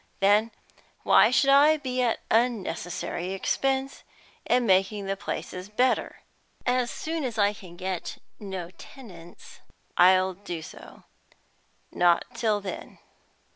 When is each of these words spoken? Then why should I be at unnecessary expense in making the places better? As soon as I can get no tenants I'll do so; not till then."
Then 0.19 0.49
why 1.03 1.29
should 1.29 1.51
I 1.51 1.77
be 1.77 2.01
at 2.01 2.21
unnecessary 2.31 3.33
expense 3.33 4.01
in 4.47 4.65
making 4.65 5.05
the 5.05 5.15
places 5.15 5.69
better? 5.69 6.21
As 6.65 6.89
soon 6.89 7.23
as 7.23 7.37
I 7.37 7.53
can 7.53 7.75
get 7.75 8.17
no 8.39 8.71
tenants 8.71 9.59
I'll 9.97 10.33
do 10.33 10.63
so; 10.63 11.03
not 11.91 12.25
till 12.33 12.61
then." 12.61 12.97